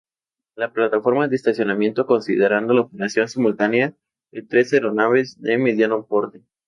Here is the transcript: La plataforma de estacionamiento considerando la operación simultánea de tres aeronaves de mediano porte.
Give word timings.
La 0.55 0.73
plataforma 0.73 1.27
de 1.27 1.35
estacionamiento 1.35 2.07
considerando 2.07 2.73
la 2.73 2.81
operación 2.81 3.27
simultánea 3.27 3.93
de 4.31 4.41
tres 4.41 4.73
aeronaves 4.73 5.39
de 5.39 5.59
mediano 5.59 6.07
porte. 6.07 6.41